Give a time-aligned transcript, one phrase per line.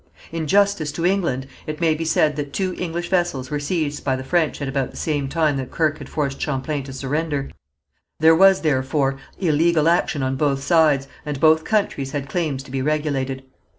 [0.31, 4.15] In justice to England it may be said that two English vessels were seized by
[4.15, 7.51] the French at about the same time that Kirke had forced Champlain to surrender.
[8.19, 12.81] There was, therefore, illegal action on both sides, and both countries had claims to be
[12.81, 13.43] regulated.